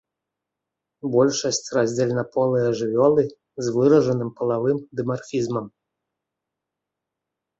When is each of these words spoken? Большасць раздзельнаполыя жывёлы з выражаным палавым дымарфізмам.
Большасць 1.15 1.67
раздзельнаполыя 1.77 2.69
жывёлы 2.79 3.23
з 3.65 3.75
выражаным 3.75 4.29
палавым 4.39 4.77
дымарфізмам. 5.01 5.65